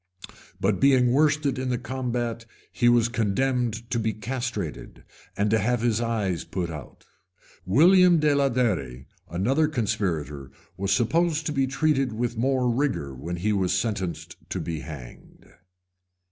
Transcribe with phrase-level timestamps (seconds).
[0.59, 5.03] But being worsted in the combat, he was condemned to be castrated,
[5.37, 7.05] and to have his eyes put out.
[7.67, 13.53] William de Alderi, another conspirator, was supposed to be treated with more rigor when he
[13.53, 15.45] was sentenced to be hanged.